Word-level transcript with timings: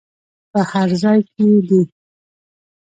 په 0.51 0.59
هر 0.71 0.89
ځای 1.01 1.19
کې 1.33 1.47
دې. 1.67 1.81